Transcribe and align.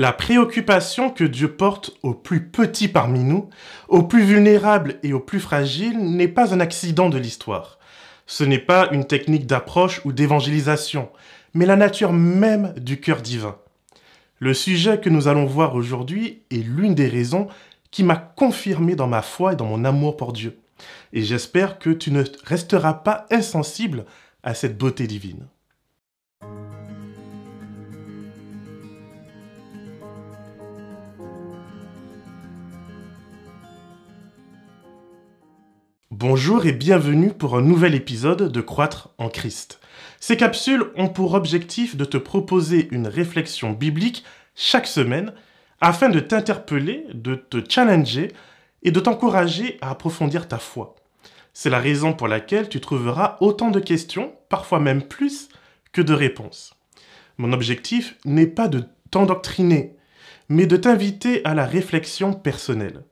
La 0.00 0.14
préoccupation 0.14 1.10
que 1.10 1.24
Dieu 1.24 1.52
porte 1.52 1.90
aux 2.02 2.14
plus 2.14 2.46
petits 2.46 2.88
parmi 2.88 3.22
nous, 3.22 3.50
aux 3.88 4.02
plus 4.02 4.22
vulnérables 4.22 4.98
et 5.02 5.12
aux 5.12 5.20
plus 5.20 5.40
fragiles 5.40 5.98
n'est 5.98 6.26
pas 6.26 6.54
un 6.54 6.60
accident 6.60 7.10
de 7.10 7.18
l'histoire. 7.18 7.78
Ce 8.26 8.42
n'est 8.42 8.58
pas 8.58 8.88
une 8.92 9.04
technique 9.04 9.46
d'approche 9.46 10.00
ou 10.06 10.12
d'évangélisation, 10.12 11.10
mais 11.52 11.66
la 11.66 11.76
nature 11.76 12.14
même 12.14 12.72
du 12.78 12.98
cœur 12.98 13.20
divin. 13.20 13.58
Le 14.38 14.54
sujet 14.54 14.98
que 15.00 15.10
nous 15.10 15.28
allons 15.28 15.44
voir 15.44 15.74
aujourd'hui 15.74 16.44
est 16.50 16.64
l'une 16.66 16.94
des 16.94 17.08
raisons 17.08 17.48
qui 17.90 18.02
m'a 18.02 18.16
confirmé 18.16 18.94
dans 18.94 19.06
ma 19.06 19.20
foi 19.20 19.52
et 19.52 19.56
dans 19.56 19.66
mon 19.66 19.84
amour 19.84 20.16
pour 20.16 20.32
Dieu. 20.32 20.56
Et 21.12 21.20
j'espère 21.20 21.78
que 21.78 21.90
tu 21.90 22.10
ne 22.10 22.24
resteras 22.46 22.94
pas 22.94 23.26
insensible 23.30 24.06
à 24.42 24.54
cette 24.54 24.78
beauté 24.78 25.06
divine. 25.06 25.46
Bonjour 36.20 36.66
et 36.66 36.72
bienvenue 36.72 37.32
pour 37.32 37.56
un 37.56 37.62
nouvel 37.62 37.94
épisode 37.94 38.52
de 38.52 38.60
Croître 38.60 39.08
en 39.16 39.30
Christ. 39.30 39.80
Ces 40.20 40.36
capsules 40.36 40.84
ont 40.98 41.08
pour 41.08 41.32
objectif 41.32 41.96
de 41.96 42.04
te 42.04 42.18
proposer 42.18 42.88
une 42.90 43.06
réflexion 43.06 43.72
biblique 43.72 44.22
chaque 44.54 44.86
semaine 44.86 45.32
afin 45.80 46.10
de 46.10 46.20
t'interpeller, 46.20 47.06
de 47.14 47.36
te 47.36 47.56
challenger 47.66 48.34
et 48.82 48.90
de 48.90 49.00
t'encourager 49.00 49.78
à 49.80 49.88
approfondir 49.88 50.46
ta 50.46 50.58
foi. 50.58 50.94
C'est 51.54 51.70
la 51.70 51.78
raison 51.78 52.12
pour 52.12 52.28
laquelle 52.28 52.68
tu 52.68 52.82
trouveras 52.82 53.38
autant 53.40 53.70
de 53.70 53.80
questions, 53.80 54.34
parfois 54.50 54.78
même 54.78 55.00
plus, 55.00 55.48
que 55.92 56.02
de 56.02 56.12
réponses. 56.12 56.74
Mon 57.38 57.54
objectif 57.54 58.18
n'est 58.26 58.46
pas 58.46 58.68
de 58.68 58.84
t'endoctriner, 59.10 59.96
mais 60.50 60.66
de 60.66 60.76
t'inviter 60.76 61.42
à 61.46 61.54
la 61.54 61.64
réflexion 61.64 62.34
personnelle. 62.34 63.04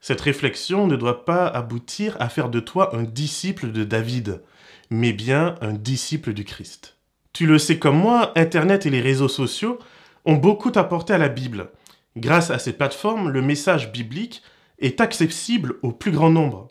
Cette 0.00 0.20
réflexion 0.20 0.86
ne 0.86 0.96
doit 0.96 1.24
pas 1.24 1.46
aboutir 1.46 2.16
à 2.20 2.28
faire 2.28 2.48
de 2.48 2.60
toi 2.60 2.96
un 2.96 3.02
disciple 3.02 3.72
de 3.72 3.84
David, 3.84 4.42
mais 4.90 5.12
bien 5.12 5.56
un 5.60 5.72
disciple 5.72 6.32
du 6.32 6.44
Christ. 6.44 6.96
Tu 7.32 7.46
le 7.46 7.58
sais 7.58 7.78
comme 7.78 7.98
moi, 7.98 8.32
Internet 8.36 8.86
et 8.86 8.90
les 8.90 9.00
réseaux 9.00 9.28
sociaux 9.28 9.78
ont 10.24 10.36
beaucoup 10.36 10.72
apporté 10.74 11.12
à 11.12 11.18
la 11.18 11.28
Bible. 11.28 11.70
Grâce 12.16 12.50
à 12.50 12.58
ces 12.58 12.72
plateformes, 12.72 13.28
le 13.28 13.42
message 13.42 13.92
biblique 13.92 14.42
est 14.78 15.00
accessible 15.00 15.76
au 15.82 15.92
plus 15.92 16.10
grand 16.10 16.30
nombre. 16.30 16.68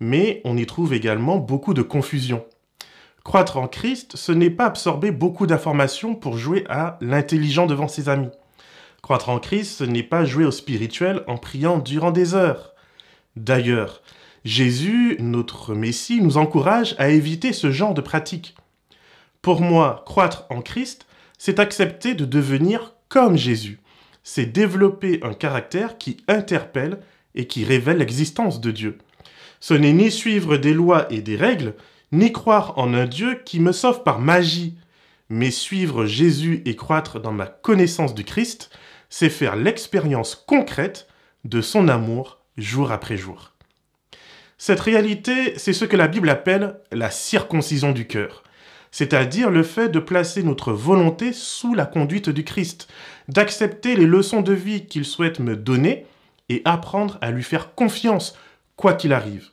Mais 0.00 0.40
on 0.44 0.56
y 0.56 0.66
trouve 0.66 0.92
également 0.92 1.38
beaucoup 1.38 1.74
de 1.74 1.82
confusion. 1.82 2.44
Croître 3.24 3.56
en 3.56 3.66
Christ, 3.66 4.16
ce 4.16 4.30
n'est 4.30 4.50
pas 4.50 4.66
absorber 4.66 5.10
beaucoup 5.10 5.46
d'informations 5.46 6.14
pour 6.14 6.36
jouer 6.36 6.64
à 6.68 6.98
l'intelligent 7.00 7.66
devant 7.66 7.88
ses 7.88 8.08
amis. 8.08 8.30
Croître 9.02 9.28
en 9.28 9.38
Christ, 9.38 9.78
ce 9.78 9.84
n'est 9.84 10.02
pas 10.02 10.24
jouer 10.24 10.44
au 10.44 10.50
spirituel 10.50 11.22
en 11.26 11.36
priant 11.36 11.78
durant 11.78 12.10
des 12.10 12.34
heures. 12.34 12.72
D'ailleurs, 13.36 14.02
Jésus, 14.44 15.16
notre 15.18 15.74
Messie, 15.74 16.20
nous 16.20 16.38
encourage 16.38 16.94
à 16.98 17.08
éviter 17.08 17.52
ce 17.52 17.70
genre 17.70 17.94
de 17.94 18.00
pratique. 18.00 18.54
Pour 19.42 19.60
moi, 19.60 20.02
croître 20.06 20.46
en 20.50 20.62
Christ, 20.62 21.06
c'est 21.38 21.58
accepter 21.58 22.14
de 22.14 22.24
devenir 22.24 22.94
comme 23.08 23.36
Jésus. 23.36 23.80
C'est 24.22 24.46
développer 24.46 25.20
un 25.22 25.34
caractère 25.34 25.98
qui 25.98 26.16
interpelle 26.26 26.98
et 27.34 27.46
qui 27.46 27.64
révèle 27.64 27.98
l'existence 27.98 28.60
de 28.60 28.70
Dieu. 28.70 28.98
Ce 29.60 29.74
n'est 29.74 29.92
ni 29.92 30.10
suivre 30.10 30.56
des 30.56 30.74
lois 30.74 31.06
et 31.12 31.20
des 31.22 31.36
règles, 31.36 31.74
ni 32.12 32.32
croire 32.32 32.78
en 32.78 32.94
un 32.94 33.06
Dieu 33.06 33.42
qui 33.44 33.60
me 33.60 33.72
sauve 33.72 34.02
par 34.02 34.18
magie, 34.18 34.76
mais 35.28 35.50
suivre 35.50 36.06
Jésus 36.06 36.62
et 36.64 36.76
croître 36.76 37.20
dans 37.20 37.32
ma 37.32 37.46
connaissance 37.46 38.14
du 38.14 38.24
Christ, 38.24 38.70
c'est 39.08 39.30
faire 39.30 39.56
l'expérience 39.56 40.34
concrète 40.34 41.08
de 41.44 41.60
son 41.60 41.88
amour 41.88 42.40
jour 42.56 42.92
après 42.92 43.16
jour. 43.16 43.52
Cette 44.58 44.80
réalité, 44.80 45.58
c'est 45.58 45.72
ce 45.72 45.84
que 45.84 45.96
la 45.96 46.08
Bible 46.08 46.30
appelle 46.30 46.80
la 46.90 47.10
circoncision 47.10 47.92
du 47.92 48.06
cœur, 48.06 48.42
c'est-à-dire 48.90 49.50
le 49.50 49.62
fait 49.62 49.90
de 49.90 49.98
placer 49.98 50.42
notre 50.42 50.72
volonté 50.72 51.32
sous 51.32 51.74
la 51.74 51.84
conduite 51.84 52.30
du 52.30 52.44
Christ, 52.44 52.88
d'accepter 53.28 53.96
les 53.96 54.06
leçons 54.06 54.40
de 54.40 54.54
vie 54.54 54.86
qu'il 54.86 55.04
souhaite 55.04 55.40
me 55.40 55.56
donner 55.56 56.06
et 56.48 56.62
apprendre 56.64 57.18
à 57.20 57.30
lui 57.30 57.42
faire 57.42 57.74
confiance, 57.74 58.38
quoi 58.76 58.94
qu'il 58.94 59.12
arrive. 59.12 59.50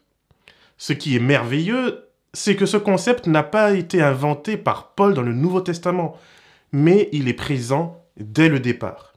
Ce 0.78 0.94
qui 0.94 1.16
est 1.16 1.20
merveilleux, 1.20 2.08
c'est 2.34 2.56
que 2.56 2.66
ce 2.66 2.78
concept 2.78 3.28
n'a 3.28 3.44
pas 3.44 3.74
été 3.74 4.02
inventé 4.02 4.58
par 4.58 4.94
Paul 4.96 5.14
dans 5.14 5.22
le 5.22 5.34
Nouveau 5.34 5.62
Testament, 5.62 6.18
mais 6.72 7.10
il 7.12 7.28
est 7.28 7.34
présent 7.34 8.04
dès 8.18 8.50
le 8.50 8.60
départ. 8.60 9.14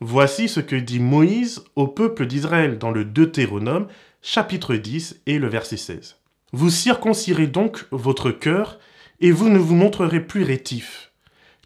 Voici 0.00 0.48
ce 0.48 0.60
que 0.60 0.76
dit 0.76 1.00
Moïse 1.00 1.64
au 1.76 1.86
peuple 1.86 2.26
d'Israël 2.26 2.78
dans 2.78 2.90
le 2.90 3.04
Deutéronome, 3.04 3.86
chapitre 4.22 4.74
10 4.74 5.20
et 5.26 5.38
le 5.38 5.48
verset 5.48 5.76
16. 5.76 6.16
Vous 6.52 6.70
circoncirez 6.70 7.46
donc 7.46 7.86
votre 7.90 8.30
cœur, 8.30 8.78
et 9.20 9.30
vous 9.30 9.50
ne 9.50 9.58
vous 9.58 9.74
montrerez 9.74 10.20
plus 10.20 10.42
rétifs. 10.42 11.12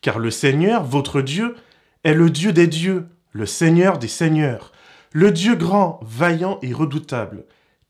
Car 0.00 0.18
le 0.18 0.30
Seigneur, 0.30 0.84
votre 0.84 1.20
Dieu, 1.20 1.54
est 2.02 2.14
le 2.14 2.28
Dieu 2.28 2.52
des 2.52 2.66
dieux, 2.66 3.06
le 3.32 3.46
Seigneur 3.46 3.98
des 3.98 4.08
seigneurs, 4.08 4.72
le 5.12 5.30
Dieu 5.30 5.54
grand, 5.54 6.00
vaillant 6.02 6.58
et 6.62 6.72
redoutable, 6.72 7.44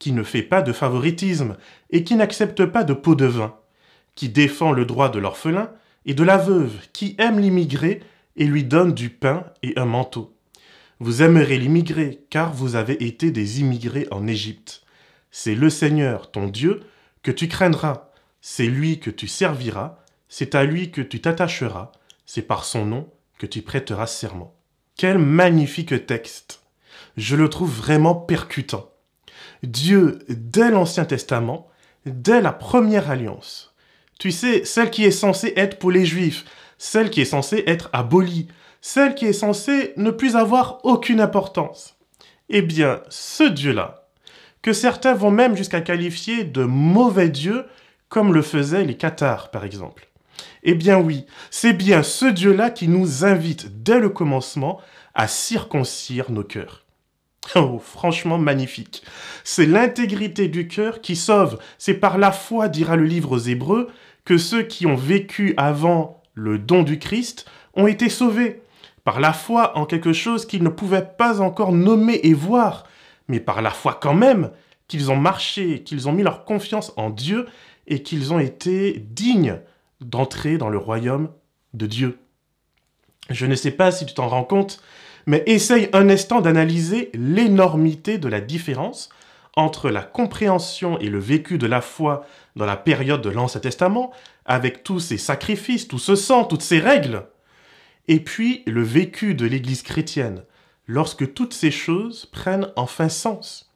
qui 0.04 0.12
ne 0.12 0.22
fait 0.22 0.42
pas 0.42 0.60
de 0.60 0.75
favoritisme 0.75 1.56
et 1.88 2.04
qui 2.04 2.15
n'accepte 2.15 2.66
pas 2.66 2.84
de 2.84 2.92
pot 2.92 3.15
de 3.15 3.25
vin, 3.25 3.56
qui 4.15 4.28
défend 4.28 4.70
le 4.70 4.84
droit 4.84 5.09
de 5.09 5.19
l'orphelin 5.19 5.70
et 6.04 6.12
de 6.12 6.22
la 6.22 6.37
veuve, 6.37 6.75
qui 6.92 7.16
aime 7.16 7.41
l'immigré 7.41 8.03
et 8.37 8.44
lui 8.44 8.65
donne 8.65 8.92
du 8.92 9.09
pain 9.09 9.47
et 9.62 9.72
un 9.78 9.87
manteau. 9.87 10.37
Vous 11.00 11.22
aimerez 11.22 11.56
l'immigré, 11.56 12.20
car 12.28 12.53
vous 12.53 12.76
avez 12.76 13.03
été 13.03 13.31
des 13.31 13.62
immigrés 13.62 14.06
en 14.10 14.26
Égypte. 14.26 14.82
C'est 15.31 15.54
le 15.54 15.70
Seigneur, 15.70 16.31
ton 16.31 16.48
Dieu, 16.48 16.82
que 17.22 17.31
tu 17.31 17.48
craindras, 17.48 18.10
c'est 18.42 18.66
lui 18.66 19.00
que 19.00 19.09
tu 19.09 19.26
serviras, 19.26 19.97
c'est 20.28 20.54
à 20.54 20.65
lui 20.65 20.91
que 20.91 21.00
tu 21.00 21.22
t'attacheras, 21.22 21.92
c'est 22.26 22.42
par 22.42 22.66
son 22.66 22.84
nom 22.84 23.09
que 23.38 23.47
tu 23.47 23.62
prêteras 23.62 24.06
serment. 24.06 24.54
Quel 24.98 25.16
magnifique 25.16 26.04
texte. 26.04 26.60
Je 27.16 27.36
le 27.36 27.48
trouve 27.48 27.75
vraiment 27.75 28.15
percutant. 28.15 28.91
Dieu, 29.66 30.20
dès 30.28 30.70
l'Ancien 30.70 31.04
Testament, 31.04 31.69
dès 32.06 32.41
la 32.41 32.52
première 32.52 33.10
alliance, 33.10 33.75
tu 34.19 34.30
sais, 34.30 34.64
celle 34.64 34.91
qui 34.91 35.04
est 35.04 35.10
censée 35.10 35.52
être 35.56 35.78
pour 35.78 35.91
les 35.91 36.06
Juifs, 36.06 36.44
celle 36.78 37.10
qui 37.10 37.20
est 37.20 37.26
censée 37.26 37.64
être 37.66 37.91
abolie, 37.92 38.48
celle 38.80 39.14
qui 39.14 39.26
est 39.26 39.32
censée 39.32 39.94
ne 39.97 40.10
plus 40.10 40.36
avoir 40.36 40.80
aucune 40.84 41.20
importance. 41.20 41.97
Eh 42.48 42.62
bien, 42.62 43.00
ce 43.08 43.44
Dieu-là, 43.44 44.08
que 44.62 44.72
certains 44.72 45.14
vont 45.14 45.30
même 45.30 45.56
jusqu'à 45.56 45.80
qualifier 45.80 46.44
de 46.44 46.64
mauvais 46.64 47.28
Dieu, 47.28 47.64
comme 48.08 48.32
le 48.32 48.42
faisaient 48.42 48.84
les 48.84 48.97
Cathares, 48.97 49.50
par 49.50 49.64
exemple. 49.64 50.08
Eh 50.62 50.74
bien 50.74 50.98
oui, 50.98 51.26
c'est 51.50 51.72
bien 51.72 52.03
ce 52.03 52.26
Dieu-là 52.26 52.70
qui 52.70 52.88
nous 52.88 53.24
invite 53.24 53.82
dès 53.82 53.98
le 53.98 54.08
commencement 54.08 54.80
à 55.14 55.28
circoncire 55.28 56.30
nos 56.30 56.44
cœurs. 56.44 56.84
Oh, 57.56 57.78
franchement 57.78 58.38
magnifique. 58.38 59.03
C'est 59.44 59.66
l'intégrité 59.66 60.49
du 60.49 60.66
cœur 60.66 61.00
qui 61.00 61.16
sauve. 61.16 61.59
C'est 61.78 61.94
par 61.94 62.19
la 62.19 62.32
foi, 62.32 62.69
dira 62.69 62.97
le 62.97 63.05
livre 63.05 63.32
aux 63.32 63.38
Hébreux, 63.38 63.91
que 64.25 64.38
ceux 64.38 64.62
qui 64.62 64.87
ont 64.87 64.97
vécu 64.97 65.54
avant 65.56 66.22
le 66.34 66.59
don 66.59 66.83
du 66.83 66.99
Christ 66.99 67.47
ont 67.75 67.87
été 67.87 68.09
sauvés 68.09 68.62
par 69.04 69.21
la 69.21 69.33
foi 69.33 69.77
en 69.77 69.84
quelque 69.84 70.12
chose 70.12 70.47
qu'ils 70.47 70.62
ne 70.62 70.71
pouvaient 70.71 71.06
pas 71.19 71.41
encore 71.41 71.72
nommer 71.72 72.21
et 72.22 72.33
voir, 72.33 72.84
mais 73.28 73.41
par 73.41 73.60
la 73.60 73.71
foi 73.71 73.99
quand 74.00 74.15
même 74.15 74.50
qu'ils 74.88 75.10
ont 75.10 75.16
marché, 75.16 75.83
qu'ils 75.83 76.09
ont 76.09 76.12
mis 76.12 76.22
leur 76.22 76.44
confiance 76.44 76.93
en 76.97 77.10
Dieu 77.10 77.47
et 77.87 78.03
qu'ils 78.03 78.33
ont 78.33 78.38
été 78.38 79.04
dignes 79.10 79.60
d'entrer 80.00 80.56
dans 80.56 80.71
le 80.71 80.78
royaume 80.78 81.31
de 81.75 81.87
Dieu. 81.87 82.19
Je 83.31 83.47
ne 83.47 83.54
sais 83.54 83.71
pas 83.71 83.93
si 83.93 84.06
tu 84.06 84.15
t'en 84.15 84.28
rends 84.28 84.44
compte, 84.44 84.83
mais 85.26 85.42
essaye 85.46 85.88
un 85.92 86.09
instant 86.09 86.41
d'analyser 86.41 87.10
l'énormité 87.15 88.18
de 88.18 88.28
la 88.28 88.41
différence 88.41 89.09
entre 89.56 89.91
la 89.91 90.03
compréhension 90.03 90.98
et 90.98 91.09
le 91.09 91.18
vécu 91.18 91.59
de 91.59 91.66
la 91.66 91.80
foi 91.80 92.26
dans 92.56 92.66
la 92.66 92.76
période 92.76 93.22
de 93.22 93.30
l'Ancien 93.30 93.60
Testament, 93.60 94.12
avec 94.44 94.82
tous 94.82 95.00
ces 95.00 95.18
sacrifices, 95.18 95.88
tout 95.88 95.98
ce 95.98 96.16
sang, 96.16 96.44
toutes 96.44 96.62
ces 96.62 96.80
règles, 96.80 97.26
et 98.09 98.21
puis 98.21 98.62
le 98.66 98.82
vécu 98.82 99.34
de 99.34 99.47
l'Église 99.47 99.82
chrétienne, 99.82 100.42
lorsque 100.86 101.32
toutes 101.34 101.54
ces 101.54 101.70
choses 101.70 102.27
prennent 102.27 102.68
enfin 102.77 103.09
sens. 103.09 103.72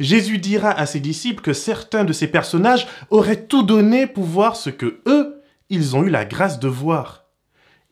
Jésus 0.00 0.38
dira 0.38 0.70
à 0.70 0.86
ses 0.86 1.00
disciples 1.00 1.42
que 1.42 1.52
certains 1.52 2.04
de 2.04 2.12
ces 2.12 2.26
personnages 2.26 2.88
auraient 3.10 3.46
tout 3.46 3.62
donné 3.62 4.06
pour 4.06 4.24
voir 4.24 4.56
ce 4.56 4.70
que 4.70 5.00
eux, 5.06 5.42
ils 5.70 5.96
ont 5.96 6.02
eu 6.02 6.10
la 6.10 6.24
grâce 6.24 6.58
de 6.58 6.68
voir. 6.68 7.26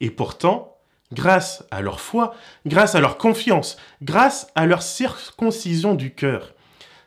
Et 0.00 0.10
pourtant, 0.10 0.71
grâce 1.12 1.64
à 1.70 1.82
leur 1.82 2.00
foi, 2.00 2.34
grâce 2.66 2.94
à 2.94 3.00
leur 3.00 3.18
confiance, 3.18 3.76
grâce 4.02 4.48
à 4.54 4.66
leur 4.66 4.82
circoncision 4.82 5.94
du 5.94 6.14
cœur, 6.14 6.54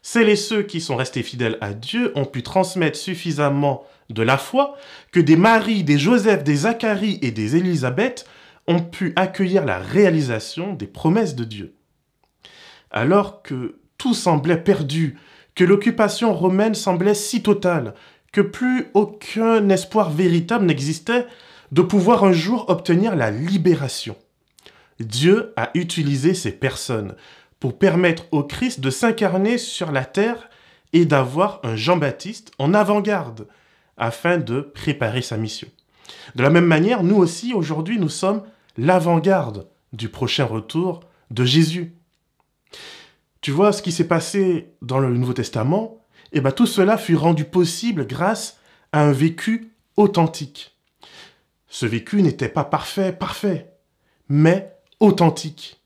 celles 0.02 0.30
et 0.30 0.36
ceux 0.36 0.62
qui 0.62 0.82
sont 0.82 0.96
restés 0.96 1.24
fidèles 1.24 1.58
à 1.62 1.74
Dieu 1.74 2.12
ont 2.16 2.26
pu 2.26 2.44
transmettre 2.44 2.98
suffisamment 2.98 3.84
de 4.12 4.22
la 4.22 4.38
foi 4.38 4.78
que 5.12 5.20
des 5.20 5.36
Marie, 5.36 5.84
des 5.84 5.98
Joseph, 5.98 6.44
des 6.44 6.58
Zacharie 6.58 7.18
et 7.24 7.32
des 7.32 7.56
Élisabeth 7.56 8.28
ont 8.68 8.82
pu 8.82 9.14
accueillir 9.16 9.66
la 9.66 9.80
réalisation 9.80 10.74
des 10.74 10.86
promesses 10.86 11.36
de 11.36 11.44
Dieu. 11.44 11.74
Alors 12.92 13.42
que 13.42 13.80
tout 13.98 14.14
semblait 14.14 14.62
perdu, 14.62 15.18
que 15.56 15.64
l'occupation 15.64 16.34
romaine 16.34 16.76
semblait 16.76 17.16
si 17.16 17.42
totale, 17.42 17.96
que 18.32 18.42
plus 18.42 18.88
aucun 18.94 19.70
espoir 19.70 20.12
véritable 20.12 20.66
n'existait 20.66 21.26
de 21.72 21.82
pouvoir 21.82 22.24
un 22.24 22.32
jour 22.32 22.66
obtenir 22.70 23.16
la 23.16 23.32
libération. 23.32 24.16
Dieu 25.00 25.54
a 25.58 25.72
utilisé 25.74 26.34
ces 26.34 26.52
personnes 26.52 27.16
pour 27.60 27.78
permettre 27.78 28.26
au 28.32 28.44
Christ 28.44 28.80
de 28.80 28.90
s'incarner 28.90 29.58
sur 29.58 29.92
la 29.92 30.06
terre 30.06 30.50
et 30.94 31.06
d'avoir 31.06 31.60
un 31.64 31.76
Jean-Baptiste 31.76 32.52
en 32.60 32.74
avant-garde 32.74 33.48
afin 33.98 34.38
de 34.38 34.62
préparer 34.62 35.22
sa 35.22 35.38
mission. 35.38 35.68
De 36.36 36.44
la 36.44 36.50
même 36.50 36.66
manière, 36.66 37.04
nous 37.04 37.18
aussi, 37.18 37.54
aujourd'hui, 37.54 38.00
nous 38.00 38.10
sommes 38.10 38.44
l'avant-garde 38.78 39.68
du 39.94 40.10
prochain 40.10 40.46
retour 40.46 41.02
de 41.32 41.44
Jésus. 41.44 41.96
Tu 43.42 43.52
vois 43.52 43.72
ce 43.72 43.82
qui 43.82 43.92
s'est 43.92 44.08
passé 44.08 44.74
dans 44.82 45.00
le 45.00 45.10
Nouveau 45.10 45.34
Testament? 45.34 46.06
Eh 46.32 46.42
bien, 46.42 46.52
tout 46.52 46.66
cela 46.66 46.98
fut 46.98 47.16
rendu 47.16 47.46
possible 47.46 48.08
grâce 48.08 48.60
à 48.92 49.02
un 49.02 49.12
vécu 49.12 49.72
authentique. 49.98 50.75
Ce 51.78 51.86
vécu 51.86 52.22
n'était 52.22 52.48
pas 52.48 52.64
parfait, 52.64 53.12
parfait, 53.12 53.68
mais 54.30 54.72
authentique. 55.02 55.82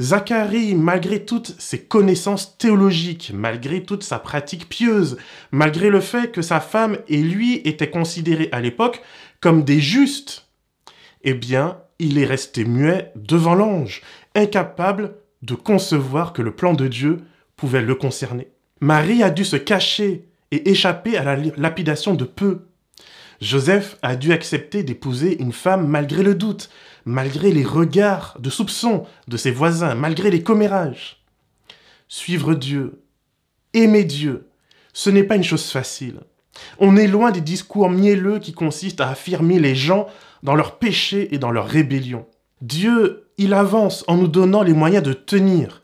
Zacharie, 0.00 0.76
malgré 0.76 1.24
toutes 1.24 1.56
ses 1.58 1.80
connaissances 1.80 2.56
théologiques, 2.56 3.32
malgré 3.34 3.82
toute 3.82 4.04
sa 4.04 4.20
pratique 4.20 4.68
pieuse, 4.68 5.16
malgré 5.50 5.90
le 5.90 5.98
fait 5.98 6.30
que 6.30 6.40
sa 6.40 6.60
femme 6.60 6.98
et 7.08 7.20
lui 7.20 7.56
étaient 7.64 7.90
considérés 7.90 8.48
à 8.52 8.60
l'époque 8.60 9.02
comme 9.40 9.64
des 9.64 9.80
justes, 9.80 10.46
eh 11.24 11.34
bien, 11.34 11.80
il 11.98 12.16
est 12.18 12.26
resté 12.26 12.64
muet 12.64 13.10
devant 13.16 13.56
l'ange, 13.56 14.02
incapable 14.36 15.16
de 15.42 15.56
concevoir 15.56 16.32
que 16.32 16.42
le 16.42 16.54
plan 16.54 16.74
de 16.74 16.86
Dieu 16.86 17.22
pouvait 17.56 17.82
le 17.82 17.96
concerner. 17.96 18.52
Marie 18.80 19.24
a 19.24 19.30
dû 19.30 19.44
se 19.44 19.56
cacher 19.56 20.28
et 20.52 20.70
échapper 20.70 21.16
à 21.16 21.24
la 21.24 21.34
lapidation 21.56 22.14
de 22.14 22.24
peu. 22.24 22.68
Joseph 23.40 23.96
a 24.02 24.16
dû 24.16 24.32
accepter 24.32 24.82
d'épouser 24.82 25.40
une 25.40 25.52
femme 25.52 25.86
malgré 25.86 26.22
le 26.22 26.34
doute, 26.34 26.70
malgré 27.04 27.52
les 27.52 27.64
regards 27.64 28.36
de 28.40 28.50
soupçon 28.50 29.06
de 29.28 29.36
ses 29.36 29.50
voisins, 29.50 29.94
malgré 29.94 30.30
les 30.30 30.42
commérages. 30.42 31.24
Suivre 32.08 32.54
Dieu, 32.54 33.02
aimer 33.72 34.04
Dieu, 34.04 34.48
ce 34.92 35.10
n'est 35.10 35.24
pas 35.24 35.36
une 35.36 35.44
chose 35.44 35.70
facile. 35.70 36.20
On 36.78 36.96
est 36.96 37.08
loin 37.08 37.32
des 37.32 37.40
discours 37.40 37.90
mielleux 37.90 38.38
qui 38.38 38.52
consistent 38.52 39.00
à 39.00 39.10
affirmer 39.10 39.58
les 39.58 39.74
gens 39.74 40.06
dans 40.42 40.54
leurs 40.54 40.78
péchés 40.78 41.34
et 41.34 41.38
dans 41.38 41.50
leur 41.50 41.66
rébellion. 41.66 42.26
Dieu, 42.60 43.28
il 43.36 43.52
avance 43.52 44.04
en 44.06 44.16
nous 44.16 44.28
donnant 44.28 44.62
les 44.62 44.72
moyens 44.72 45.02
de 45.02 45.12
tenir, 45.12 45.82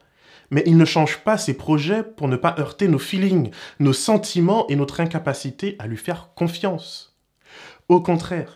mais 0.50 0.62
il 0.66 0.76
ne 0.76 0.84
change 0.84 1.18
pas 1.18 1.38
ses 1.38 1.54
projets 1.54 2.02
pour 2.02 2.28
ne 2.28 2.36
pas 2.36 2.54
heurter 2.58 2.88
nos 2.88 2.98
feelings, 2.98 3.50
nos 3.80 3.92
sentiments 3.92 4.66
et 4.68 4.76
notre 4.76 5.00
incapacité 5.00 5.76
à 5.78 5.86
lui 5.86 5.96
faire 5.96 6.30
confiance. 6.34 7.09
Au 7.90 8.00
contraire, 8.00 8.54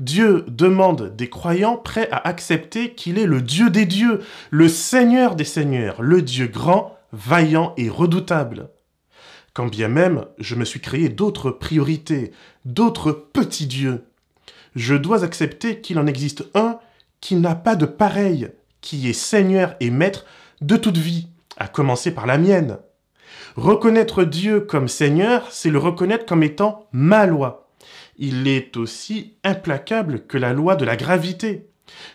Dieu 0.00 0.44
demande 0.48 1.14
des 1.14 1.30
croyants 1.30 1.76
prêts 1.76 2.08
à 2.10 2.26
accepter 2.26 2.94
qu'il 2.94 3.16
est 3.16 3.26
le 3.26 3.40
Dieu 3.40 3.70
des 3.70 3.86
dieux, 3.86 4.22
le 4.50 4.68
Seigneur 4.68 5.36
des 5.36 5.44
seigneurs, 5.44 6.02
le 6.02 6.20
Dieu 6.20 6.48
grand, 6.48 6.98
vaillant 7.12 7.74
et 7.76 7.88
redoutable. 7.88 8.70
Quand 9.54 9.66
bien 9.66 9.86
même 9.86 10.24
je 10.38 10.56
me 10.56 10.64
suis 10.64 10.80
créé 10.80 11.08
d'autres 11.08 11.52
priorités, 11.52 12.32
d'autres 12.64 13.12
petits 13.12 13.68
dieux, 13.68 14.02
je 14.74 14.96
dois 14.96 15.22
accepter 15.22 15.80
qu'il 15.80 16.00
en 16.00 16.08
existe 16.08 16.44
un 16.56 16.80
qui 17.20 17.36
n'a 17.36 17.54
pas 17.54 17.76
de 17.76 17.86
pareil, 17.86 18.48
qui 18.80 19.08
est 19.08 19.12
Seigneur 19.12 19.76
et 19.78 19.92
Maître 19.92 20.26
de 20.60 20.76
toute 20.76 20.98
vie, 20.98 21.28
à 21.56 21.68
commencer 21.68 22.10
par 22.10 22.26
la 22.26 22.36
mienne. 22.36 22.78
Reconnaître 23.54 24.24
Dieu 24.24 24.60
comme 24.60 24.88
Seigneur, 24.88 25.46
c'est 25.52 25.70
le 25.70 25.78
reconnaître 25.78 26.26
comme 26.26 26.42
étant 26.42 26.88
ma 26.90 27.26
loi 27.26 27.61
il 28.22 28.46
est 28.46 28.76
aussi 28.76 29.34
implacable 29.42 30.26
que 30.28 30.38
la 30.38 30.52
loi 30.52 30.76
de 30.76 30.84
la 30.84 30.94
gravité. 30.94 31.66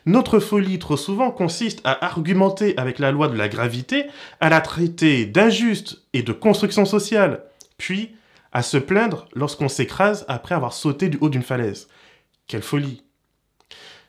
Notre 0.06 0.40
folie 0.40 0.80
trop 0.80 0.96
souvent 0.96 1.32
consiste 1.32 1.82
à 1.84 2.06
argumenter 2.06 2.76
avec 2.78 2.98
la 2.98 3.12
loi 3.12 3.28
de 3.28 3.36
la 3.36 3.50
gravité, 3.50 4.06
à 4.40 4.48
la 4.48 4.62
traiter 4.62 5.26
d'injuste 5.26 6.06
et 6.14 6.24
de 6.24 6.32
construction 6.32 6.86
sociale, 6.86 7.44
puis 7.78 8.16
à 8.54 8.64
se 8.64 8.78
plaindre 8.78 9.28
lorsqu'on 9.36 9.68
s'écrase 9.68 10.24
après 10.30 10.56
avoir 10.56 10.72
sauté 10.72 11.10
du 11.10 11.18
haut 11.20 11.28
d'une 11.28 11.44
falaise. 11.44 11.90
Quelle 12.48 12.64
folie. 12.64 13.04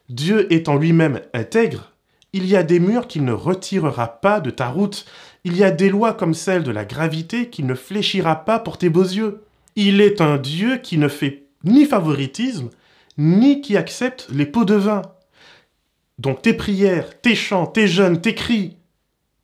Dieu 0.08 0.50
étant 0.52 0.76
lui-même 0.76 1.20
intègre, 1.34 1.92
il 2.32 2.46
y 2.46 2.54
a 2.54 2.62
des 2.62 2.78
murs 2.78 3.08
qu'il 3.08 3.24
ne 3.24 3.32
retirera 3.32 4.20
pas 4.20 4.38
de 4.38 4.50
ta 4.50 4.68
route, 4.68 5.04
il 5.42 5.56
y 5.56 5.64
a 5.64 5.72
des 5.72 5.90
lois 5.90 6.14
comme 6.14 6.34
celle 6.34 6.62
de 6.62 6.70
la 6.70 6.84
gravité 6.84 7.50
qu'il 7.50 7.66
ne 7.66 7.74
fléchira 7.74 8.44
pas 8.44 8.60
pour 8.60 8.78
tes 8.78 8.88
beaux 8.88 9.02
yeux. 9.02 9.42
Il 9.74 10.00
est 10.00 10.20
un 10.20 10.36
Dieu 10.36 10.76
qui 10.76 10.96
ne 10.96 11.08
fait 11.08 11.47
ni 11.64 11.84
favoritisme, 11.86 12.70
ni 13.16 13.60
qui 13.60 13.76
accepte 13.76 14.28
les 14.30 14.46
pots 14.46 14.64
de 14.64 14.74
vin. 14.74 15.02
Donc 16.18 16.42
tes 16.42 16.54
prières, 16.54 17.20
tes 17.20 17.34
chants, 17.34 17.66
tes 17.66 17.86
jeûnes, 17.86 18.20
tes 18.20 18.34
cris, 18.34 18.76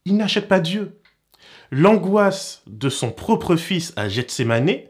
il 0.04 0.16
n'achète 0.16 0.48
pas 0.48 0.60
Dieu. 0.60 1.00
L'angoisse 1.70 2.62
de 2.66 2.88
son 2.88 3.10
propre 3.10 3.56
fils 3.56 3.92
à 3.96 4.08
Gethsemane 4.08 4.80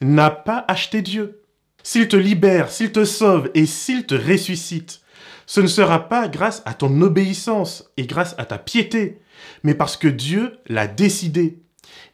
n'a 0.00 0.30
pas 0.30 0.64
acheté 0.68 1.02
Dieu. 1.02 1.42
S'il 1.82 2.08
te 2.08 2.16
libère, 2.16 2.70
s'il 2.70 2.92
te 2.92 3.04
sauve 3.04 3.50
et 3.54 3.64
s'il 3.64 4.06
te 4.06 4.14
ressuscite, 4.14 5.00
ce 5.46 5.60
ne 5.60 5.68
sera 5.68 6.08
pas 6.08 6.28
grâce 6.28 6.62
à 6.66 6.74
ton 6.74 7.00
obéissance 7.00 7.90
et 7.96 8.06
grâce 8.06 8.34
à 8.38 8.44
ta 8.44 8.58
piété, 8.58 9.20
mais 9.62 9.74
parce 9.74 9.96
que 9.96 10.08
Dieu 10.08 10.58
l'a 10.66 10.88
décidé. 10.88 11.60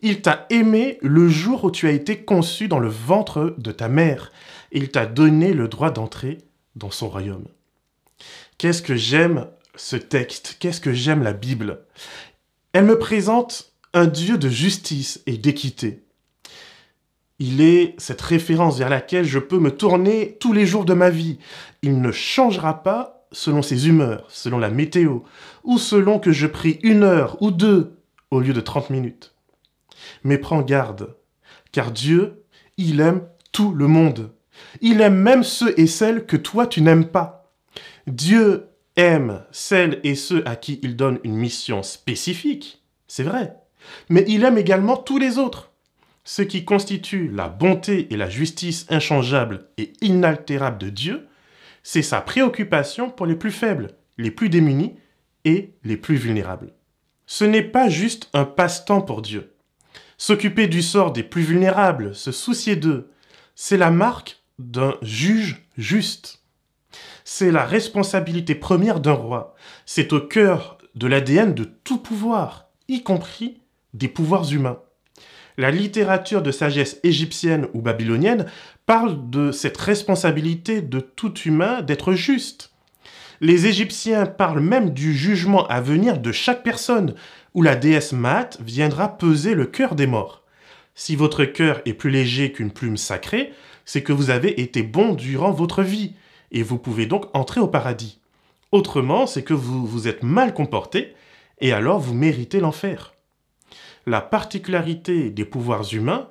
Il 0.00 0.22
t'a 0.22 0.46
aimé 0.50 0.98
le 1.02 1.28
jour 1.28 1.64
où 1.64 1.70
tu 1.70 1.86
as 1.86 1.92
été 1.92 2.18
conçu 2.24 2.68
dans 2.68 2.80
le 2.80 2.88
ventre 2.88 3.54
de 3.58 3.72
ta 3.72 3.88
mère 3.88 4.30
il 4.72 4.90
t'a 4.90 5.06
donné 5.06 5.52
le 5.52 5.68
droit 5.68 5.90
d'entrer 5.90 6.38
dans 6.76 6.90
son 6.90 7.08
royaume. 7.08 7.46
Qu'est-ce 8.58 8.82
que 8.82 8.96
j'aime 8.96 9.46
ce 9.76 9.96
texte, 9.96 10.56
qu'est-ce 10.58 10.80
que 10.80 10.92
j'aime 10.92 11.22
la 11.22 11.32
Bible? 11.32 11.80
Elle 12.72 12.86
me 12.86 12.98
présente 12.98 13.72
un 13.92 14.06
Dieu 14.06 14.38
de 14.38 14.48
justice 14.48 15.22
et 15.26 15.36
d'équité. 15.36 16.04
Il 17.38 17.60
est 17.60 17.94
cette 17.98 18.22
référence 18.22 18.78
vers 18.78 18.88
laquelle 18.88 19.24
je 19.24 19.38
peux 19.38 19.58
me 19.58 19.76
tourner 19.76 20.36
tous 20.40 20.52
les 20.52 20.64
jours 20.64 20.84
de 20.84 20.94
ma 20.94 21.10
vie. 21.10 21.38
Il 21.82 22.00
ne 22.00 22.12
changera 22.12 22.82
pas 22.82 23.26
selon 23.32 23.62
ses 23.62 23.88
humeurs, 23.88 24.26
selon 24.30 24.58
la 24.58 24.70
météo, 24.70 25.20
ou 25.64 25.78
selon 25.78 26.18
que 26.18 26.32
je 26.32 26.46
prie 26.46 26.78
une 26.82 27.02
heure 27.02 27.36
ou 27.42 27.50
deux 27.50 27.98
au 28.30 28.40
lieu 28.40 28.52
de 28.52 28.60
trente 28.60 28.90
minutes. 28.90 29.31
Mais 30.24 30.38
prends 30.38 30.62
garde, 30.62 31.16
car 31.72 31.90
Dieu, 31.90 32.44
il 32.76 33.00
aime 33.00 33.26
tout 33.52 33.74
le 33.74 33.86
monde. 33.86 34.32
Il 34.80 35.00
aime 35.00 35.16
même 35.16 35.42
ceux 35.42 35.78
et 35.78 35.86
celles 35.86 36.26
que 36.26 36.36
toi 36.36 36.66
tu 36.66 36.82
n'aimes 36.82 37.06
pas. 37.06 37.52
Dieu 38.06 38.68
aime 38.96 39.44
celles 39.52 40.00
et 40.04 40.14
ceux 40.14 40.46
à 40.46 40.56
qui 40.56 40.80
il 40.82 40.96
donne 40.96 41.18
une 41.24 41.36
mission 41.36 41.82
spécifique, 41.82 42.82
c'est 43.06 43.22
vrai, 43.22 43.54
mais 44.08 44.24
il 44.28 44.44
aime 44.44 44.58
également 44.58 44.96
tous 44.96 45.18
les 45.18 45.38
autres. 45.38 45.70
Ce 46.24 46.42
qui 46.42 46.64
constitue 46.64 47.28
la 47.28 47.48
bonté 47.48 48.12
et 48.12 48.16
la 48.16 48.28
justice 48.28 48.86
inchangeable 48.90 49.66
et 49.76 49.92
inaltérable 50.02 50.78
de 50.78 50.88
Dieu, 50.88 51.26
c'est 51.82 52.02
sa 52.02 52.20
préoccupation 52.20 53.10
pour 53.10 53.26
les 53.26 53.34
plus 53.34 53.50
faibles, 53.50 53.96
les 54.18 54.30
plus 54.30 54.48
démunis 54.48 54.94
et 55.44 55.74
les 55.82 55.96
plus 55.96 56.16
vulnérables. 56.16 56.72
Ce 57.26 57.44
n'est 57.44 57.62
pas 57.62 57.88
juste 57.88 58.28
un 58.34 58.44
passe-temps 58.44 59.00
pour 59.00 59.22
Dieu. 59.22 59.51
S'occuper 60.24 60.68
du 60.68 60.82
sort 60.82 61.12
des 61.12 61.24
plus 61.24 61.42
vulnérables, 61.42 62.14
se 62.14 62.30
soucier 62.30 62.76
d'eux, 62.76 63.10
c'est 63.56 63.76
la 63.76 63.90
marque 63.90 64.40
d'un 64.60 64.94
juge 65.02 65.66
juste. 65.76 66.44
C'est 67.24 67.50
la 67.50 67.64
responsabilité 67.64 68.54
première 68.54 69.00
d'un 69.00 69.14
roi. 69.14 69.56
C'est 69.84 70.12
au 70.12 70.20
cœur 70.20 70.78
de 70.94 71.08
l'ADN 71.08 71.54
de 71.54 71.64
tout 71.64 71.98
pouvoir, 71.98 72.68
y 72.86 73.02
compris 73.02 73.62
des 73.94 74.06
pouvoirs 74.06 74.48
humains. 74.52 74.78
La 75.58 75.72
littérature 75.72 76.40
de 76.40 76.52
sagesse 76.52 77.00
égyptienne 77.02 77.66
ou 77.74 77.82
babylonienne 77.82 78.46
parle 78.86 79.28
de 79.28 79.50
cette 79.50 79.76
responsabilité 79.76 80.82
de 80.82 81.00
tout 81.00 81.36
humain 81.40 81.82
d'être 81.82 82.12
juste. 82.12 82.72
Les 83.42 83.66
Égyptiens 83.66 84.24
parlent 84.24 84.60
même 84.60 84.90
du 84.90 85.16
jugement 85.16 85.66
à 85.66 85.80
venir 85.80 86.18
de 86.18 86.30
chaque 86.30 86.62
personne, 86.62 87.16
où 87.54 87.62
la 87.62 87.76
déesse 87.76 88.12
Maat 88.12 88.50
viendra 88.60 89.08
peser 89.08 89.54
le 89.54 89.66
cœur 89.66 89.94
des 89.94 90.06
morts. 90.06 90.42
Si 90.94 91.16
votre 91.16 91.44
cœur 91.44 91.80
est 91.84 91.94
plus 91.94 92.10
léger 92.10 92.52
qu'une 92.52 92.70
plume 92.70 92.96
sacrée, 92.96 93.52
c'est 93.84 94.02
que 94.02 94.12
vous 94.12 94.30
avez 94.30 94.60
été 94.60 94.82
bon 94.82 95.14
durant 95.14 95.50
votre 95.50 95.82
vie, 95.82 96.14
et 96.50 96.62
vous 96.62 96.78
pouvez 96.78 97.06
donc 97.06 97.26
entrer 97.34 97.60
au 97.60 97.68
paradis. 97.68 98.20
Autrement, 98.72 99.26
c'est 99.26 99.42
que 99.42 99.54
vous 99.54 99.86
vous 99.86 100.08
êtes 100.08 100.22
mal 100.22 100.54
comporté, 100.54 101.14
et 101.60 101.72
alors 101.72 101.98
vous 101.98 102.14
méritez 102.14 102.60
l'enfer. 102.60 103.14
La 104.06 104.20
particularité 104.20 105.30
des 105.30 105.44
pouvoirs 105.44 105.92
humains, 105.92 106.28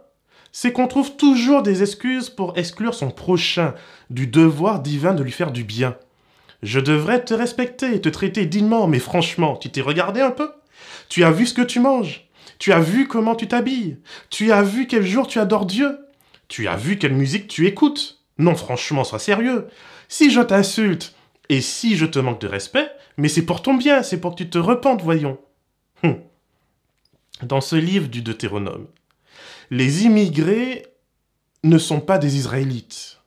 c'est 0.51 0.74
qu'on 0.74 0.88
trouve 0.88 1.16
toujours 1.16 1.63
des 1.63 1.82
excuses 1.82 2.30
pour 2.30 2.58
exclure 2.58 2.94
son 2.94 3.10
prochain 3.10 3.74
du 4.10 4.28
devoir 4.28 4.82
divin 4.82 5.13
de 5.13 5.24
lui 5.24 5.32
faire 5.32 5.51
du 5.51 5.63
bien. 5.63 5.96
Je 6.62 6.80
devrais 6.80 7.24
te 7.24 7.34
respecter 7.34 7.96
et 7.96 8.01
te 8.01 8.10
traiter 8.10 8.46
dignement, 8.46 8.88
mais 8.88 9.00
franchement, 9.00 9.56
tu 9.56 9.70
t'es 9.70 9.82
regardé 9.82 10.22
un 10.22 10.32
peu? 10.32 10.51
Tu 11.10 11.24
as 11.24 11.32
vu 11.32 11.46
ce 11.46 11.54
que 11.54 11.62
tu 11.62 11.80
manges 11.80 12.28
Tu 12.60 12.72
as 12.72 12.80
vu 12.80 13.08
comment 13.08 13.36
tu 13.36 13.48
t'habilles 13.48 13.98
Tu 14.30 14.52
as 14.52 14.64
vu 14.64 14.88
quel 14.88 15.06
jour 15.06 15.28
tu 15.28 15.40
adores 15.40 15.66
Dieu 15.66 16.00
Tu 16.48 16.68
as 16.68 16.76
vu 16.76 16.98
quelle 16.98 17.14
musique 17.14 17.48
tu 17.48 17.68
écoutes 17.68 18.24
Non, 18.38 18.56
franchement, 18.56 19.04
sois 19.04 19.20
sérieux. 19.20 19.68
Si 20.08 20.32
je 20.32 20.42
t'insulte 20.42 21.16
et 21.50 21.62
si 21.62 21.98
je 21.98 22.06
te 22.06 22.20
manque 22.20 22.42
de 22.42 22.48
respect, 22.48 22.90
mais 23.18 23.30
c'est 23.30 23.46
pour 23.46 23.62
ton 23.62 23.74
bien, 23.74 24.04
c'est 24.04 24.20
pour 24.20 24.32
que 24.32 24.44
tu 24.44 24.50
te 24.50 24.58
repentes, 24.58 25.02
voyons. 25.02 25.38
Hum. 26.04 26.20
Dans 27.44 27.62
ce 27.62 27.76
livre 27.76 28.08
du 28.08 28.22
Deutéronome, 28.22 28.88
les 29.70 30.06
immigrés 30.06 30.86
ne 31.64 31.78
sont 31.78 32.02
pas 32.02 32.18
des 32.18 32.38
Israélites. 32.38 33.20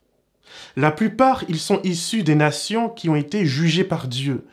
La 0.77 0.91
plupart, 0.91 1.45
ils 1.49 1.59
sont 1.59 1.81
issus 1.83 2.23
des 2.23 2.35
nations 2.35 2.89
qui 2.89 3.09
ont 3.09 3.17
été 3.17 3.47
jugées 3.47 3.85
par 3.85 4.09
Dieu, 4.09 4.47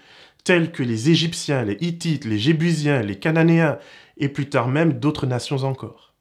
telles 0.43 0.71
que 0.71 0.83
les 0.83 1.09
Égyptiens, 1.09 1.63
les 1.63 1.77
Hittites, 1.81 2.25
les 2.25 2.39
Jébusiens, 2.39 3.01
les 3.01 3.19
Cananéens, 3.19 3.77
et 4.17 4.29
plus 4.29 4.49
tard 4.49 4.67
même 4.67 4.93
d'autres 4.93 5.25
nations 5.25 5.63
encore. 5.63 6.13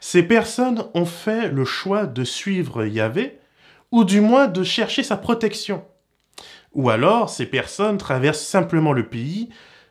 Ces 0.00 0.22
personnes 0.22 0.84
ont 0.94 1.04
fait 1.04 1.48
le 1.48 1.64
choix 1.64 2.06
de 2.06 2.24
suivre 2.24 2.84
Yahvé, 2.84 3.38
ou 3.90 4.04
du 4.04 4.20
moins 4.20 4.46
de 4.46 4.62
chercher 4.62 5.02
sa 5.02 5.16
protection. 5.16 5.84
Ou 6.72 6.90
alors, 6.90 7.30
ces 7.30 7.46
personnes 7.46 7.98
traversent 7.98 8.44
simplement 8.44 8.92
le 8.92 9.08
pays 9.08 9.48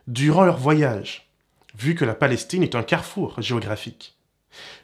durant 0.08 0.46
leur 0.46 0.58
voyage, 0.58 1.32
vu 1.78 1.96
que 1.96 2.06
la 2.06 2.14
Palestine 2.14 2.64
est 2.64 2.76
un 2.76 2.84
carrefour 2.84 3.42
géographique. 3.42 4.18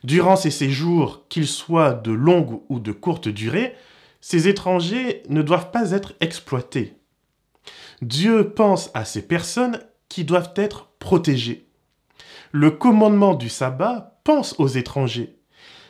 Durant 0.03 0.36
ces 0.36 0.51
séjours, 0.51 1.25
qu'ils 1.30 1.48
soient 1.48 1.94
de 1.94 2.12
longue 2.12 2.62
ou 2.70 2.80
de 2.80 2.91
courte 2.91 3.27
durée, 3.27 3.75
ces 4.20 4.48
étrangers 4.48 5.24
ne 5.30 5.41
doivent 5.41 5.72
pas 5.72 5.91
être 5.91 6.13
exploités. 6.20 6.96
Dieu 8.01 8.51
pense 8.51 8.89
à 8.94 9.06
ces 9.06 9.22
personnes 9.22 9.80
qui 10.10 10.25
doivent 10.25 10.53
être 10.56 10.89
protégées. 11.00 11.68
Le 12.51 12.72
commandement 12.72 13.34
du 13.34 13.50
sabbat 13.50 14.20
pense 14.24 14.56
aux 14.60 14.68
étrangers. 14.68 15.38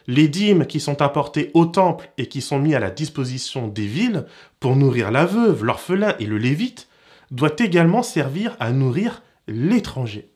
Les 0.08 0.28
dîmes 0.28 0.66
qui 0.66 0.80
sont 0.80 1.01
apportées 1.01 1.51
au 1.54 1.66
temple 1.66 2.12
et 2.18 2.28
qui 2.28 2.42
sont 2.42 2.60
mis 2.60 2.75
à 2.75 2.80
la 2.80 2.90
disposition 2.90 3.68
des 3.68 3.86
villes 3.86 4.25
pour 4.60 4.75
nourrir 4.75 5.12
la 5.12 5.25
veuve, 5.25 5.63
l'orphelin 5.63 6.16
et 6.20 6.25
le 6.25 6.38
lévite 6.38 6.88
doivent 7.30 7.56
également 7.60 8.04
servir 8.04 8.58
à 8.60 8.72
nourrir 8.72 9.24
l'étranger. 9.48 10.32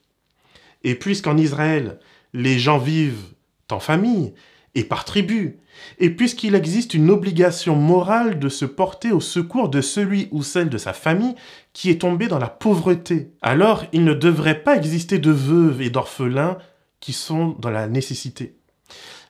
Et 0.83 0.95
puisqu'en 0.95 1.37
Israël, 1.37 1.99
les 2.33 2.59
gens 2.59 2.77
vivent 2.77 3.33
en 3.71 3.79
famille 3.79 4.33
et 4.75 4.83
par 4.83 5.05
tribu, 5.05 5.59
et 5.99 6.09
puisqu'il 6.09 6.55
existe 6.55 6.93
une 6.93 7.09
obligation 7.09 7.75
morale 7.75 8.39
de 8.39 8.49
se 8.49 8.65
porter 8.65 9.11
au 9.11 9.21
secours 9.21 9.69
de 9.69 9.81
celui 9.81 10.27
ou 10.31 10.43
celle 10.43 10.69
de 10.69 10.77
sa 10.77 10.93
famille 10.93 11.35
qui 11.73 11.89
est 11.89 12.01
tombé 12.01 12.27
dans 12.27 12.39
la 12.39 12.49
pauvreté, 12.49 13.31
alors 13.41 13.85
il 13.93 14.03
ne 14.03 14.13
devrait 14.13 14.61
pas 14.61 14.75
exister 14.75 15.19
de 15.19 15.31
veuves 15.31 15.81
et 15.81 15.89
d'orphelins 15.89 16.57
qui 16.99 17.13
sont 17.13 17.55
dans 17.59 17.71
la 17.71 17.87
nécessité. 17.87 18.57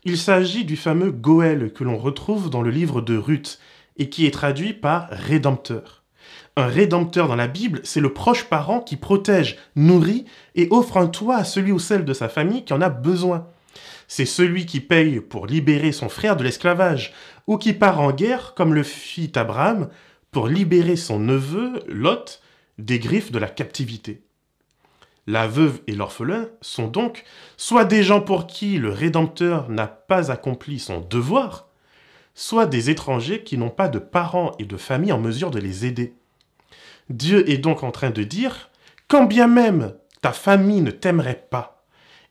Il 0.04 0.18
s'agit 0.18 0.66
du 0.66 0.76
fameux 0.76 1.12
Goël 1.12 1.74
que 1.74 1.84
l'on 1.84 1.98
retrouve 1.98 2.50
dans 2.50 2.62
le 2.62 2.70
livre 2.70 3.02
de 3.02 3.18
Ruth 3.18 3.60
et 3.98 4.10
qui 4.10 4.26
est 4.26 4.32
traduit 4.32 4.74
par 4.74 5.08
rédempteur. 5.10 6.04
Un 6.58 6.68
rédempteur 6.68 7.28
dans 7.28 7.36
la 7.36 7.48
Bible, 7.48 7.82
c'est 7.84 8.00
le 8.00 8.14
proche 8.14 8.46
parent 8.46 8.80
qui 8.80 8.96
protège, 8.96 9.58
nourrit 9.76 10.26
et 10.56 10.68
offre 10.72 10.98
un 10.98 11.08
toit 11.08 11.36
à 11.36 11.44
celui 11.44 11.72
ou 11.72 11.80
celle 11.80 12.06
de 12.06 12.14
sa 12.14 12.30
famille 12.30 12.64
qui 12.64 12.74
en 12.74 12.82
a 12.82 12.90
besoin. 12.90 13.48
C'est 14.08 14.26
celui 14.26 14.66
qui 14.66 14.80
paye 14.80 15.20
pour 15.20 15.48
libérer 15.48 15.92
son 15.92 16.10
frère 16.10 16.36
de 16.36 16.44
l'esclavage, 16.44 17.14
ou 17.48 17.58
qui 17.58 17.74
part 17.74 18.00
en 18.00 18.12
guerre, 18.12 18.54
comme 18.56 18.74
le 18.74 18.84
fit 18.84 19.32
Abraham, 19.36 19.90
pour 20.32 20.48
libérer 20.48 20.96
son 20.96 21.20
neveu, 21.20 21.84
Lot, 21.88 22.42
des 22.78 23.00
griffes 23.00 23.32
de 23.32 23.40
la 23.40 23.48
captivité. 23.48 24.22
La 25.28 25.48
veuve 25.48 25.82
et 25.88 25.94
l'orphelin 25.94 26.50
sont 26.62 26.88
donc 26.88 27.24
soit 27.58 27.86
des 27.86 28.04
gens 28.04 28.22
pour 28.22 28.46
qui 28.46 28.78
le 28.78 28.92
Rédempteur 28.92 29.70
n'a 29.70 29.88
pas 29.88 30.32
accompli 30.32 30.78
son 30.78 31.00
devoir, 31.00 31.70
soit 32.36 32.68
des 32.68 32.90
étrangers 32.90 33.44
qui 33.44 33.58
n'ont 33.58 33.70
pas 33.70 33.88
de 33.88 33.98
parents 33.98 34.52
et 34.60 34.66
de 34.66 34.78
famille 34.78 35.14
en 35.14 35.20
mesure 35.20 35.50
de 35.50 35.60
les 35.60 35.86
aider. 35.86 36.14
Dieu 37.10 37.50
est 37.50 37.58
donc 37.58 37.84
en 37.84 37.92
train 37.92 38.12
de 38.12 38.24
dire, 38.24 38.70
quand 39.08 39.26
bien 39.26 39.48
même 39.48 39.96
ta 40.22 40.32
famille 40.32 40.82
ne 40.82 40.92
t'aimerait 40.92 41.48
pas, 41.50 41.75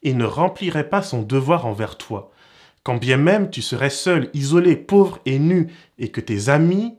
et 0.05 0.15
ne 0.15 0.25
remplirait 0.25 0.89
pas 0.89 1.03
son 1.03 1.23
devoir 1.23 1.67
envers 1.67 1.97
toi, 1.97 2.31
quand 2.83 2.97
bien 2.97 3.17
même 3.17 3.51
tu 3.51 3.63
serais 3.63 3.91
seul, 3.91 4.31
isolé, 4.35 4.77
pauvre 4.77 5.19
et 5.27 5.39
nu, 5.39 5.73
et 5.99 6.11
que 6.11 6.21
tes 6.21 6.51
amis 6.51 6.95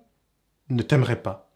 ne 0.69 0.81
t'aimeraient 0.81 1.21
pas. 1.21 1.51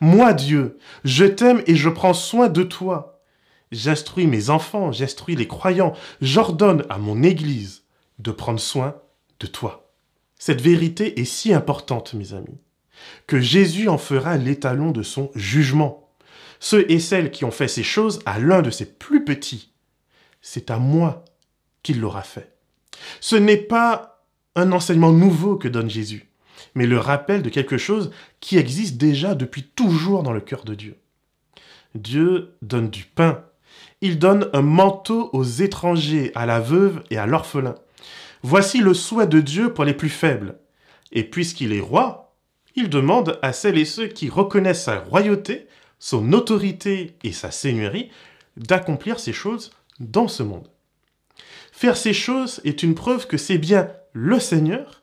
Moi, 0.00 0.34
Dieu, 0.34 0.78
je 1.04 1.24
t'aime 1.24 1.62
et 1.66 1.74
je 1.74 1.88
prends 1.88 2.14
soin 2.14 2.48
de 2.48 2.62
toi. 2.62 3.22
J'instruis 3.72 4.26
mes 4.26 4.50
enfants, 4.50 4.92
j'instruis 4.92 5.34
les 5.34 5.48
croyants, 5.48 5.94
j'ordonne 6.20 6.84
à 6.90 6.98
mon 6.98 7.22
Église 7.22 7.82
de 8.20 8.30
prendre 8.30 8.60
soin 8.60 8.96
de 9.40 9.46
toi. 9.46 9.90
Cette 10.38 10.60
vérité 10.60 11.20
est 11.20 11.24
si 11.24 11.52
importante, 11.52 12.14
mes 12.14 12.34
amis, 12.34 12.60
que 13.26 13.40
Jésus 13.40 13.88
en 13.88 13.98
fera 13.98 14.36
l'étalon 14.36 14.90
de 14.90 15.02
son 15.02 15.30
jugement. 15.34 16.12
Ceux 16.60 16.90
et 16.90 17.00
celles 17.00 17.30
qui 17.30 17.44
ont 17.44 17.50
fait 17.50 17.68
ces 17.68 17.82
choses 17.82 18.20
à 18.26 18.38
l'un 18.38 18.62
de 18.62 18.70
ses 18.70 18.86
plus 18.86 19.24
petits 19.24 19.73
c'est 20.46 20.70
à 20.70 20.76
moi 20.76 21.24
qu'il 21.82 22.00
l'aura 22.00 22.20
fait. 22.20 22.52
Ce 23.20 23.34
n'est 23.34 23.56
pas 23.56 24.26
un 24.54 24.72
enseignement 24.72 25.10
nouveau 25.10 25.56
que 25.56 25.68
donne 25.68 25.88
Jésus, 25.88 26.28
mais 26.74 26.86
le 26.86 26.98
rappel 26.98 27.40
de 27.40 27.48
quelque 27.48 27.78
chose 27.78 28.10
qui 28.40 28.58
existe 28.58 28.98
déjà 28.98 29.34
depuis 29.34 29.62
toujours 29.62 30.22
dans 30.22 30.34
le 30.34 30.42
cœur 30.42 30.64
de 30.64 30.74
Dieu. 30.74 30.98
Dieu 31.94 32.56
donne 32.60 32.90
du 32.90 33.04
pain. 33.04 33.42
Il 34.02 34.18
donne 34.18 34.50
un 34.52 34.60
manteau 34.60 35.30
aux 35.32 35.44
étrangers, 35.44 36.30
à 36.34 36.44
la 36.44 36.60
veuve 36.60 37.02
et 37.08 37.16
à 37.16 37.24
l'orphelin. 37.26 37.76
Voici 38.42 38.80
le 38.80 38.92
souhait 38.92 39.26
de 39.26 39.40
Dieu 39.40 39.72
pour 39.72 39.86
les 39.86 39.94
plus 39.94 40.10
faibles. 40.10 40.58
Et 41.10 41.24
puisqu'il 41.24 41.72
est 41.72 41.80
roi, 41.80 42.36
il 42.76 42.90
demande 42.90 43.38
à 43.40 43.54
celles 43.54 43.78
et 43.78 43.86
ceux 43.86 44.08
qui 44.08 44.28
reconnaissent 44.28 44.84
sa 44.84 44.98
royauté, 44.98 45.68
son 45.98 46.34
autorité 46.34 47.16
et 47.24 47.32
sa 47.32 47.50
seigneurie 47.50 48.10
d'accomplir 48.58 49.18
ces 49.18 49.32
choses 49.32 49.70
dans 50.00 50.28
ce 50.28 50.42
monde. 50.42 50.68
Faire 51.72 51.96
ces 51.96 52.12
choses 52.12 52.60
est 52.64 52.82
une 52.82 52.94
preuve 52.94 53.26
que 53.26 53.36
c'est 53.36 53.58
bien 53.58 53.90
le 54.12 54.38
Seigneur, 54.38 55.02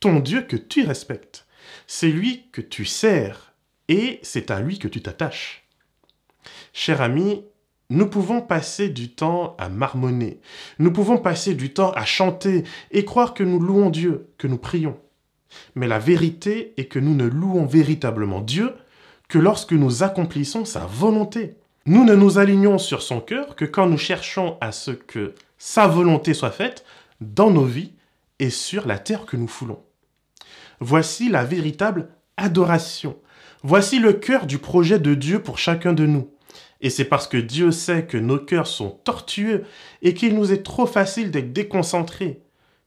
ton 0.00 0.20
Dieu, 0.20 0.42
que 0.42 0.56
tu 0.56 0.84
respectes. 0.84 1.46
C'est 1.86 2.10
lui 2.10 2.46
que 2.52 2.60
tu 2.60 2.84
sers 2.84 3.52
et 3.88 4.20
c'est 4.22 4.50
à 4.50 4.60
lui 4.60 4.78
que 4.78 4.88
tu 4.88 5.02
t'attaches. 5.02 5.64
Cher 6.72 7.02
ami, 7.02 7.44
nous 7.90 8.06
pouvons 8.06 8.40
passer 8.40 8.88
du 8.88 9.10
temps 9.10 9.54
à 9.58 9.68
marmonner, 9.68 10.40
nous 10.78 10.92
pouvons 10.92 11.18
passer 11.18 11.54
du 11.54 11.72
temps 11.72 11.92
à 11.92 12.04
chanter 12.04 12.64
et 12.90 13.04
croire 13.04 13.34
que 13.34 13.42
nous 13.42 13.60
louons 13.60 13.90
Dieu, 13.90 14.28
que 14.38 14.46
nous 14.46 14.58
prions. 14.58 14.98
Mais 15.74 15.86
la 15.86 15.98
vérité 15.98 16.74
est 16.76 16.86
que 16.86 16.98
nous 16.98 17.14
ne 17.14 17.26
louons 17.26 17.66
véritablement 17.66 18.40
Dieu 18.40 18.74
que 19.28 19.38
lorsque 19.38 19.72
nous 19.72 20.02
accomplissons 20.02 20.64
sa 20.64 20.86
volonté. 20.86 21.56
Nous 21.86 22.06
ne 22.06 22.14
nous 22.14 22.38
alignons 22.38 22.78
sur 22.78 23.02
son 23.02 23.20
cœur 23.20 23.56
que 23.56 23.66
quand 23.66 23.86
nous 23.86 23.98
cherchons 23.98 24.56
à 24.62 24.72
ce 24.72 24.90
que 24.90 25.34
sa 25.58 25.86
volonté 25.86 26.32
soit 26.32 26.50
faite 26.50 26.82
dans 27.20 27.50
nos 27.50 27.66
vies 27.66 27.92
et 28.38 28.48
sur 28.48 28.86
la 28.86 28.98
terre 28.98 29.26
que 29.26 29.36
nous 29.36 29.46
foulons. 29.46 29.82
Voici 30.80 31.28
la 31.28 31.44
véritable 31.44 32.08
adoration. 32.38 33.18
Voici 33.62 33.98
le 33.98 34.14
cœur 34.14 34.46
du 34.46 34.56
projet 34.56 34.98
de 34.98 35.12
Dieu 35.12 35.42
pour 35.42 35.58
chacun 35.58 35.92
de 35.92 36.06
nous. 36.06 36.30
Et 36.80 36.88
c'est 36.88 37.04
parce 37.04 37.28
que 37.28 37.36
Dieu 37.36 37.70
sait 37.70 38.06
que 38.06 38.16
nos 38.16 38.38
cœurs 38.38 38.66
sont 38.66 38.88
tortueux 39.04 39.64
et 40.00 40.14
qu'il 40.14 40.34
nous 40.34 40.52
est 40.52 40.62
trop 40.62 40.86
facile 40.86 41.30
d'être 41.30 41.52
déconcentrés, 41.52 42.40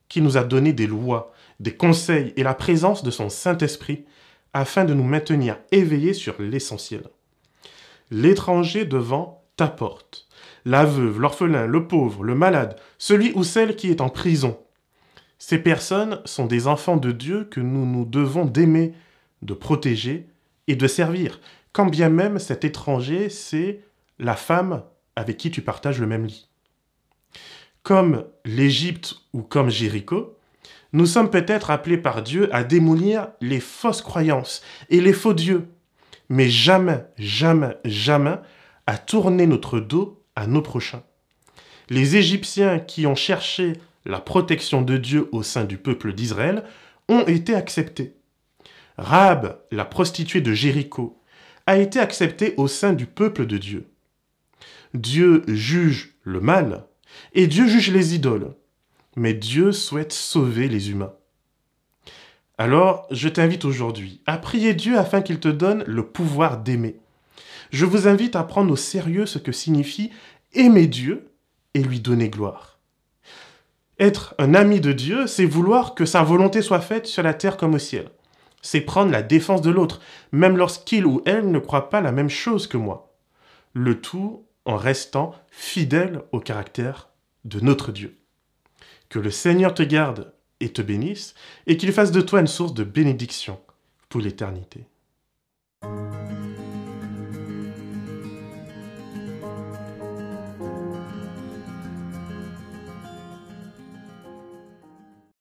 qu'il 0.10 0.24
nous 0.24 0.38
a 0.38 0.44
donné 0.44 0.74
des 0.74 0.88
lois, 0.88 1.34
des 1.60 1.76
conseils 1.76 2.34
et 2.36 2.42
la 2.42 2.56
présence 2.56 3.04
de 3.04 3.12
son 3.12 3.30
Saint-Esprit 3.30 4.06
afin 4.54 4.86
de 4.86 4.96
nous 4.96 5.04
maintenir 5.04 5.60
éveillés 5.72 6.14
sur 6.14 6.42
l'essentiel 6.42 7.04
l'étranger 8.12 8.86
devant 8.86 9.44
ta 9.56 9.68
porte, 9.68 10.28
la 10.66 10.86
veuve, 10.86 11.20
l'orphelin, 11.20 11.66
le 11.66 11.88
pauvre, 11.88 12.24
le 12.24 12.36
malade, 12.36 12.78
celui 12.98 13.32
ou 13.34 13.44
celle 13.44 13.76
qui 13.76 13.90
est 13.90 14.02
en 14.02 14.10
prison. 14.10 14.60
Ces 15.40 15.60
personnes 15.60 16.20
sont 16.26 16.46
des 16.46 16.68
enfants 16.68 16.98
de 16.98 17.12
Dieu 17.12 17.46
que 17.46 17.60
nous 17.60 17.86
nous 17.86 18.06
devons 18.06 18.46
d'aimer, 18.46 18.94
de 19.42 19.54
protéger 19.54 20.28
et 20.68 20.76
de 20.76 20.88
servir, 20.88 21.40
quand 21.78 21.86
bien 21.86 22.10
même 22.10 22.40
cet 22.40 22.66
étranger, 22.66 23.30
c'est 23.30 23.82
la 24.18 24.36
femme 24.36 24.82
avec 25.16 25.38
qui 25.38 25.52
tu 25.52 25.62
partages 25.62 26.02
le 26.02 26.08
même 26.08 26.26
lit. 26.26 26.50
Comme 27.84 28.26
l'Égypte 28.46 29.18
ou 29.32 29.44
comme 29.44 29.70
Jéricho, 29.70 30.36
nous 30.92 31.06
sommes 31.06 31.30
peut-être 31.30 31.70
appelés 31.70 32.00
par 32.00 32.24
Dieu 32.24 32.50
à 32.52 32.64
démolir 32.64 33.28
les 33.42 33.60
fausses 33.60 34.02
croyances 34.02 34.64
et 34.90 35.02
les 35.02 35.14
faux 35.14 35.36
dieux 35.36 35.68
mais 36.30 36.50
jamais, 36.50 37.06
jamais, 37.18 37.78
jamais 37.86 38.38
à 38.86 38.98
tourner 38.98 39.48
notre 39.48 39.80
dos 39.80 40.24
à 40.36 40.48
nos 40.48 40.62
prochains. 40.62 41.04
Les 41.90 42.18
Égyptiens 42.18 42.80
qui 42.80 43.08
ont 43.08 43.16
cherché 43.16 43.74
la 44.06 44.20
protection 44.20 44.82
de 44.82 44.98
Dieu 44.98 45.30
au 45.32 45.44
sein 45.44 45.64
du 45.66 45.78
peuple 45.78 46.14
d'Israël 46.14 46.64
ont 47.10 47.26
été 47.26 47.56
acceptés. 47.56 48.16
Rahab, 48.98 49.60
la 49.72 49.86
prostituée 49.86 50.42
de 50.42 50.54
Jéricho, 50.54 51.22
a 51.66 51.78
été 51.78 52.00
accepté 52.00 52.54
au 52.58 52.68
sein 52.68 52.94
du 52.94 53.06
peuple 53.06 53.46
de 53.46 53.58
Dieu. 53.58 53.88
Dieu 54.94 55.44
juge 55.48 56.16
le 56.24 56.40
mal 56.40 56.86
et 57.34 57.48
Dieu 57.48 57.68
juge 57.68 57.92
les 57.92 58.16
idoles, 58.16 58.56
mais 59.16 59.34
Dieu 59.34 59.72
souhaite 59.72 60.14
sauver 60.14 60.68
les 60.68 60.90
humains. 60.92 61.14
Alors, 62.58 63.06
je 63.12 63.30
t'invite 63.30 63.66
aujourd'hui 63.66 64.22
à 64.26 64.38
prier 64.38 64.74
Dieu 64.74 64.98
afin 64.98 65.22
qu'il 65.22 65.40
te 65.40 65.48
donne 65.48 65.84
le 65.86 66.08
pouvoir 66.08 66.58
d'aimer. 66.58 67.00
Je 67.72 67.86
vous 67.86 68.08
invite 68.08 68.36
à 68.36 68.44
prendre 68.44 68.72
au 68.72 68.76
sérieux 68.76 69.26
ce 69.26 69.38
que 69.38 69.52
signifie 69.52 70.12
aimer 70.54 70.88
Dieu 70.88 71.30
et 71.74 71.84
lui 71.84 72.00
donner 72.00 72.30
gloire. 72.30 72.80
Être 74.00 74.36
un 74.40 74.54
ami 74.54 74.80
de 74.80 74.92
Dieu, 74.92 75.28
c'est 75.28 75.46
vouloir 75.46 75.94
que 75.94 76.06
sa 76.06 76.24
volonté 76.24 76.62
soit 76.62 76.82
faite 76.82 77.06
sur 77.08 77.24
la 77.24 77.34
terre 77.34 77.58
comme 77.58 77.76
au 77.76 77.80
ciel. 77.80 78.10
C'est 78.62 78.82
prendre 78.82 79.12
la 79.12 79.22
défense 79.22 79.62
de 79.62 79.70
l'autre, 79.70 80.02
même 80.32 80.58
lorsqu'il 80.58 81.06
ou 81.06 81.22
elle 81.26 81.52
ne 81.52 81.60
croit 81.60 81.90
pas 81.90 82.02
la 82.02 82.12
même 82.12 82.30
chose 82.30 82.68
que 82.68 82.78
moi. 82.78 83.16
Le 83.74 84.02
tout 84.02 84.46
en 84.66 84.78
restant 84.78 85.36
fidèle 85.52 86.22
au 86.32 86.40
caractère 86.40 87.10
de 87.46 87.60
notre 87.60 87.92
Dieu. 87.92 88.18
Que 89.10 89.20
le 89.20 89.32
Seigneur 89.32 89.74
te 89.74 89.84
garde 89.84 90.34
et 90.60 90.70
te 90.70 90.82
bénisse, 90.82 91.36
et 91.66 91.78
qu'il 91.78 91.92
fasse 91.92 92.12
de 92.12 92.22
toi 92.22 92.40
une 92.40 92.48
source 92.48 92.74
de 92.74 92.84
bénédiction 92.84 93.60
pour 94.10 94.22
l'éternité. 94.22 94.86